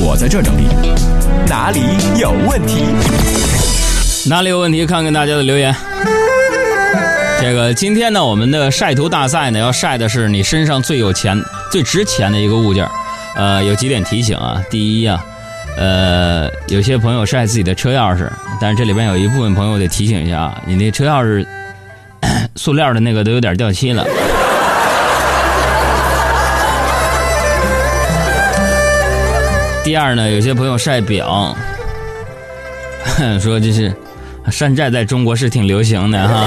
[0.00, 0.68] 我在这整理，
[1.48, 1.80] 哪里
[2.20, 2.84] 有问题？
[4.28, 4.86] 哪里有问题？
[4.86, 5.74] 看看大家的留言。
[7.40, 11.36] 这个今天呢，我们的晒图大赛呢，要晒的是你身上最有钱、
[11.72, 12.88] 最值钱的一个物件
[13.34, 14.62] 呃，有几点提醒啊。
[14.70, 15.24] 第一啊，
[15.76, 18.28] 呃，有些朋友晒自己的车钥匙，
[18.60, 21.44] 但是这里边有一部分朋友得提醒一下啊，你那车钥匙
[22.54, 24.06] 塑料的那个都有点掉漆了。
[29.88, 31.56] 第二呢，有些朋友晒表，
[33.40, 33.90] 说这是
[34.50, 36.46] 山寨在中国是挺流行的哈。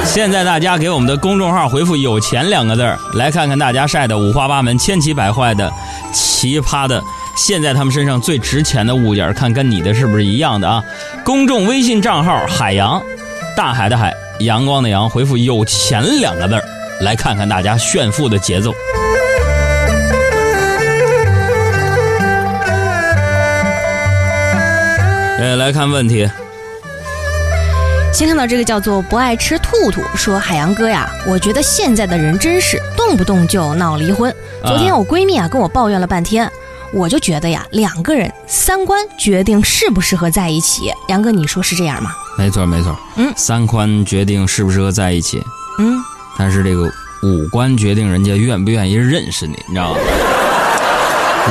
[0.06, 5.70] 现在大家给我们的公众号回复“有钱”两个字儿，来看看大家晒的五花八门、千奇百怪的、
[6.14, 7.04] 奇葩的，
[7.36, 10.82] 现在他们身上最值钱的物件，看跟你的是不是一样的啊？
[11.22, 13.02] 公众微信账号“海洋”，
[13.54, 16.64] 大海的海，阳光的阳，回复“有钱”两个字儿，
[17.02, 18.72] 来看看大家炫富的节奏。
[25.38, 26.28] 呃，来看问题。
[28.12, 34.34] 先看到这个叫做不爱吃兔兔，说海洋哥呀，我觉得现在的人真是动不动就闹离婚。
[34.64, 36.50] 昨天我闺蜜啊跟我抱怨了半天，
[36.90, 40.90] 我就觉得呀，两个人三观决定适不适合在一起。
[41.08, 42.10] 杨哥，你说是这样吗？
[42.38, 42.96] 没错，没错。
[43.16, 45.42] 嗯三观决定适不适合在一起，
[45.78, 45.98] 嗯，
[46.38, 46.90] 但是这个
[47.22, 50.00] 五官决定人家愿不愿意认识你，你知道吗？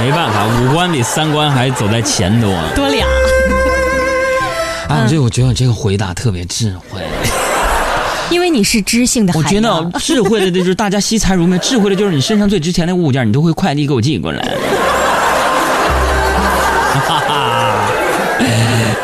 [0.00, 2.68] 没办法，五官比三观还走在前头啊。
[2.76, 3.01] 多俩。
[4.88, 7.00] 哎，我这我觉得我这个回答特别智慧。
[8.30, 9.60] 因为你是知性的海我觉。
[9.60, 14.42] 得 智慧的就是大家惜财如命，智慧的就是你身上最值钱的物件，你都会快递给我寄过来。
[17.06, 17.88] 哈 哈，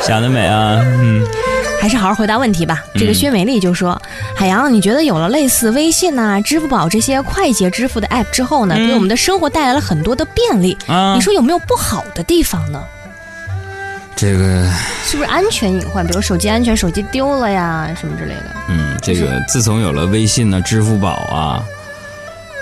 [0.01, 0.79] 想得美啊！
[0.83, 1.27] 嗯，
[1.81, 2.83] 还是好好回答问题吧。
[2.95, 4.01] 这个嗯薛美丽就说
[4.35, 10.77] ：“海洋，你觉得有了类似微信呐、支付宝这些快捷支付的 app 之后呢，嗯给我们的生活带来了很多的便利。
[10.87, 12.83] 啊你说有没有不好的地方呢？
[14.21, 14.69] 这个，
[15.05, 16.05] 是不是安全隐患？
[16.05, 18.57] 比如手机安全，手机丢了呀，什么之类的。
[18.69, 21.63] 嗯，这个自从有了微信呢、支付宝啊，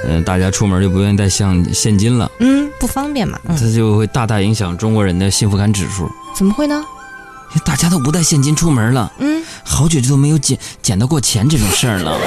[0.05, 3.41] 嗯、大家出门就不愿意带现现金了，嗯，不方便嘛。
[3.45, 6.07] 嗯，这就会大大影响中国人的幸福感指数。
[6.37, 6.85] 怎么会呢？
[7.65, 12.21] 大家都不带现金出门了，嗯，好久都没有捡捡到过钱这种事儿了。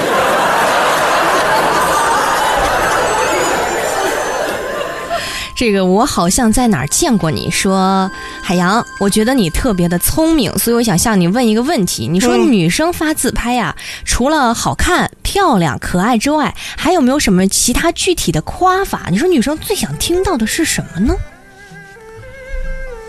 [5.59, 8.09] 这个我好像在哪儿见过你说，
[8.41, 12.07] 海洋，我觉得你特别的聪明，所以我想向你问一个问题。
[12.07, 13.75] 你说嗯女生发自拍呀、
[14.05, 19.07] 除了好看、漂亮、可爱之外，还有没有什么其他具体的夸法？
[19.11, 21.13] 你说女生最想听到的是什么呢？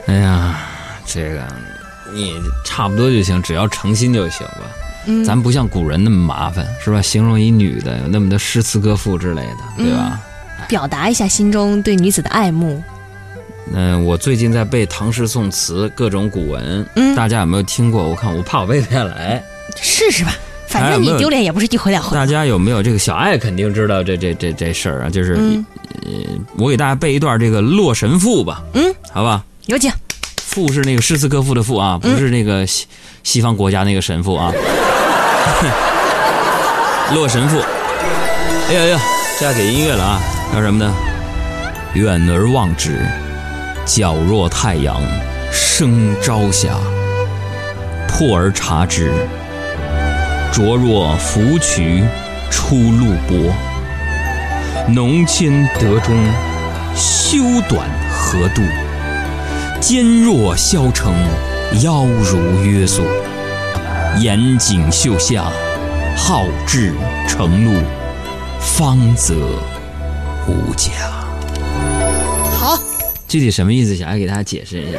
[0.09, 0.59] 哎呀，
[1.07, 1.47] 这个
[2.13, 2.35] 你
[2.65, 4.63] 差不多就行，只要诚心就行吧。
[5.07, 7.01] 嗯咱不像古人那么麻烦，是吧？
[7.01, 10.21] 形容一女的有那么多诗词歌赋之类的，对吧？
[10.69, 12.81] 表达一下心中对女子的爱慕。
[13.73, 18.03] 嗯、我最近在背唐诗宋词，各种古文，嗯大家有没有听过？
[18.03, 19.41] 我看我怕我背不下来，
[19.81, 20.33] 试试吧，
[20.67, 22.17] 反正你丢脸也不是一回两回。
[22.17, 25.09] 大家有没有这个小爱肯定知道这这这这事儿啊？
[25.09, 25.65] 就是、嗯
[26.05, 26.11] 呃，
[26.59, 29.45] 我给大家背一段这个《洛神赋》吧，嗯，好吧？
[29.67, 29.89] 有请。
[30.37, 32.87] 赋是那个诗词歌赋的赋啊，不是那个西
[33.23, 34.53] 西方国家那个神父啊。
[37.15, 37.61] 洛神赋，
[38.69, 39.01] 哎呀呀，
[39.39, 40.21] 这要给音乐了啊！
[40.53, 40.93] 叫什么呢？
[41.95, 42.99] 远而望之，
[43.87, 45.01] 皎若太阳
[45.53, 46.71] 升朝霞；
[48.09, 49.13] 破而察之，
[50.53, 52.03] 灼若芙蕖
[52.51, 53.53] 出露波。
[54.89, 56.17] 浓纤得中，
[56.97, 57.39] 修
[57.69, 58.63] 短合度。
[59.81, 61.15] 肩若削成，
[61.81, 63.05] 腰如约束。
[64.19, 65.45] 严谨秀下，
[66.17, 66.93] 好志
[67.29, 67.81] 成路，
[68.61, 69.35] 方则
[70.47, 70.91] 无价。
[72.59, 72.79] 好，
[73.29, 73.97] 具体什么意思？
[73.97, 74.99] 想要给大家解释一下。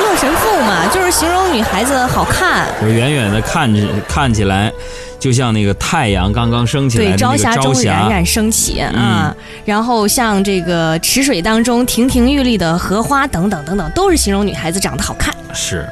[0.00, 4.72] 洛神赋嘛，就是形容女孩子好看，就是远远的看着看起来，
[5.18, 8.08] 就像那个太阳刚刚升起来对，朝霞中冉。
[8.08, 9.34] 冉升起啊，
[9.64, 15.34] 然后像这个池水当中亭亭玉立的荷花等等等等，都是形容女孩子长得好看。
[15.52, 15.88] 是，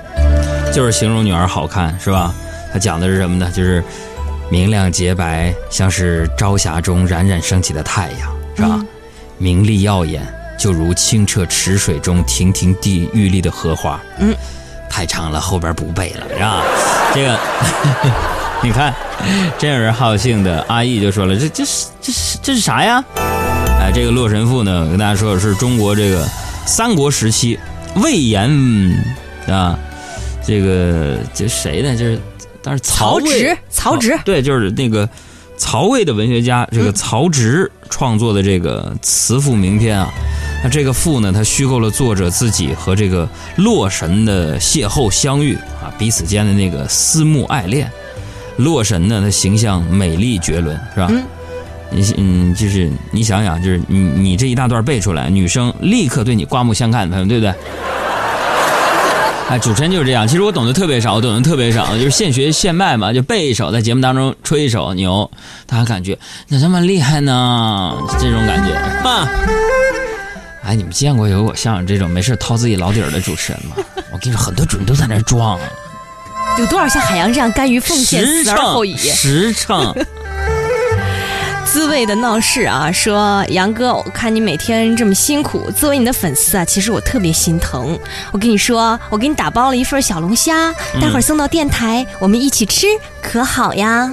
[0.72, 2.32] 就是形容女儿好看，是吧？
[2.72, 3.50] 它讲的是什么呢？
[3.52, 3.82] 就是
[4.50, 8.70] 明亮洁白，像是朝霞中冉冉升起的太阳，是吧？
[8.72, 8.86] 嗯
[9.38, 10.26] 明丽耀眼，
[10.58, 14.00] 就如清澈池水中亭亭地玉立的荷花。
[14.18, 14.34] 嗯，
[14.88, 16.62] 太长了，后边不背了，是吧？
[17.12, 17.38] 这个，
[18.64, 18.94] 你看，
[19.58, 23.04] 真有人好性的阿义就说了，这这是这是这是啥呀？
[23.78, 26.26] 哎，这个《洛神赋》呢，我跟大家说的是中国这个
[26.64, 27.60] 三国时期
[27.96, 28.50] 魏延
[29.48, 29.78] 啊，
[30.42, 31.94] 这个这谁呢？
[31.94, 32.18] 就是
[32.66, 35.08] 当时曹曹植曹植对，就是那个
[35.56, 40.12] 曹魏的文学家这个曹植创作的这个词赋名篇啊，
[40.64, 47.88] 那这个赋呢，它虚构了作者自己和这个洛神的邂逅相遇啊，彼此间的那个思慕爱恋。
[48.56, 51.06] 洛神呢，他形象美丽绝伦，是吧？
[51.10, 51.22] 嗯
[51.88, 57.54] 你嗯，就是你想想，就是你你这一大段背出来，女生立刻对你刮目相看，朋友对不对？
[59.48, 60.26] 哎，主持人就是这样。
[60.26, 65.30] 其实我懂得特别少，我懂得特别少，就是现学现卖嘛，就背一首，在节目当中吹一首牛，
[65.66, 67.96] 大家感觉咋这么厉害呢？
[68.18, 68.74] 这种感觉
[69.08, 69.30] 啊！
[70.64, 73.76] 哎，你们见过有我像我这种没事掏自己老底儿的主持人吗？
[74.12, 75.56] 我跟你说，很多主持人都在那装，
[76.58, 78.96] 有多少像海洋这样甘于奉献、实死而后诚，已？
[78.96, 79.94] 实诚。
[81.76, 87.98] 滋味的闹事啊，说杨哥，我看你每天这么辛苦，作为你的粉丝啊，其实我特别心疼。
[88.32, 92.86] 我跟你说，我给你打包了一份小龙虾，待会儿送到电台，我们一起吃，
[93.20, 94.10] 可好呀？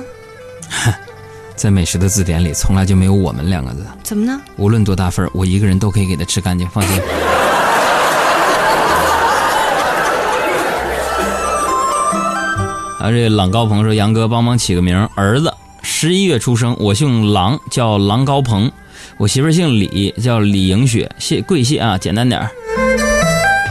[1.55, 3.85] 在美食的字典里，从来就没有“我们”两个字。
[4.03, 4.41] 怎么呢？
[4.57, 6.99] 无论多大份儿，我一个人都可以给它吃干净，放心。
[12.99, 15.53] 啊，这朗高鹏说：“杨哥，帮忙起个名，儿子
[16.03, 18.69] 十一月出生，我姓郎，叫郎高鹏；
[19.15, 22.51] 我媳妇姓李，叫李莹雪，谢贵谢啊，简单点儿，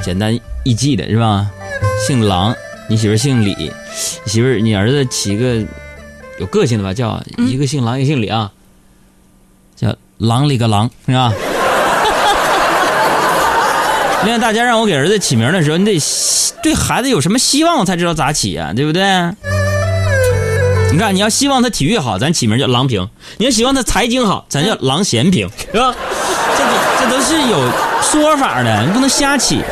[0.03, 1.47] 简单易记的是吧？
[2.07, 2.55] 姓郎，
[2.89, 3.71] 你媳妇姓李，
[4.25, 5.63] 媳妇你儿子起个
[6.41, 8.51] 有个性的吧，叫一个姓郎，一个姓李啊，
[9.77, 11.35] 叫郎里个郎是吧？
[14.25, 16.01] 另外，大家让我给儿子起名的时候，你得
[16.63, 19.03] 对孩子有什么希望，我才知道咋起啊，对不对？
[20.93, 23.03] 你看，你要希望他体育好，咱起名叫郎平；
[23.39, 25.95] 你要希望他财经好，咱叫郎咸平，是吧？
[26.59, 27.59] 这都这都是有
[28.03, 29.63] 说法的，你不能瞎起。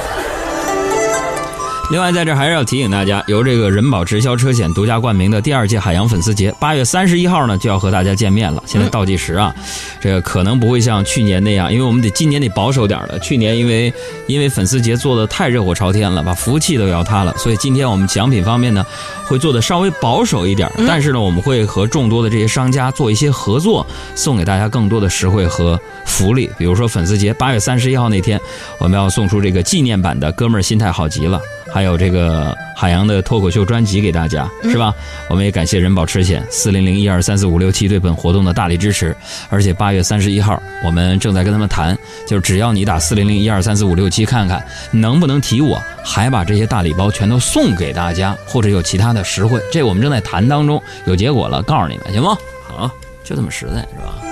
[1.90, 8.62] 另外，在这还是要提醒大家，由这个人保直销车险独家冠名的第二届海洋粉丝节，八月三十一号呢就要和大家见面了。
[8.64, 9.52] 现在倒计时啊，
[10.00, 13.18] 这个可能不会像去年那样，因为我们得今年得保守点了。
[13.18, 13.92] 去年因为
[14.28, 18.86] 因为粉丝节做的太热火朝天了，把服务器都要塌了，所以今天我们奖品方面呢
[19.26, 23.84] 会做的稍微保守一点，但是呢我们会和众多的这些商家做一些合作，
[24.14, 25.76] 送给大家更多的实惠和
[26.06, 26.48] 福利。
[26.56, 28.40] 比如说粉丝节八月三十一号那天，
[28.78, 31.36] 我们要送出这个纪念版的《哥们儿心态好极了》。
[31.72, 34.92] 还有这个海洋的脱口秀专辑给大家，是吧？
[35.28, 39.16] 我们也感谢人保车险四零零一二三四五六七对本活动的大力支持。
[39.48, 41.96] 而且八月三十一号，我们正在跟他们谈，
[42.26, 52.36] 就是只要你打四零零一二三四五六七看看能不能提我，还把这些大礼包全都送给大家，或者有其他的实惠，这我们正在谈当中，有结果了告诉你们，行吗？
[52.66, 52.90] 好，
[53.22, 54.29] 就这么实在，是吧？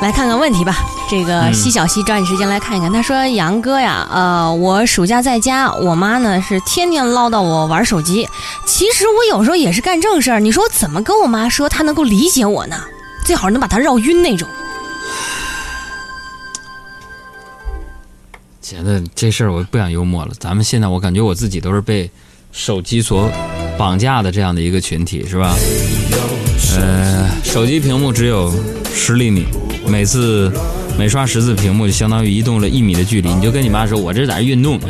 [0.00, 0.76] 来看看问题吧。
[1.10, 2.92] 这个嗯西小西抓紧时间来看一看。
[2.92, 8.28] 他说：“杨哥呀，呃，我暑假在家，我妈呢是天天唠叨我玩手机。
[8.64, 10.38] 其实我有时候也是干正事儿。
[10.38, 12.76] 你说我怎么跟我妈说她能够理解我呢？
[13.24, 14.48] 最好能把她绕晕那种。
[18.62, 20.32] 觉得这事儿我不想幽默了。
[20.38, 22.10] 咱们现在我感觉我自己都是被
[22.52, 23.30] 手机所
[23.78, 25.56] 绑架的这样的一个群体，是吧？
[26.76, 28.52] 呃，手机屏幕只有
[28.94, 29.46] 十厘米，
[29.88, 30.52] 每次
[30.98, 33.32] 每刷十次屏幕就相当于移动了一米的距离。
[33.34, 34.78] 你就跟你妈说，我这在运动。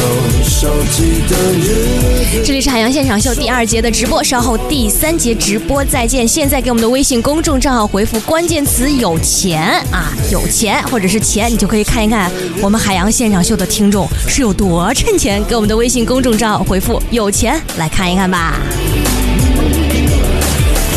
[0.00, 2.52] 哼手机的日这。
[2.52, 6.26] 里是海洋现场秀第二节的直播，稍后第三节直播再见。
[6.26, 15.42] 现在给我们的微信公众账号回复关键词“有钱”啊，有钱或者是钱，你就可以看一看我们海洋现场秀的听众是有多趁钱。
[15.44, 18.60] 给我们的微信公众账号回复“有钱”来看一看吧。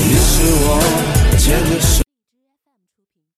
[0.05, 0.83] 你是我
[1.39, 2.02] 牵着手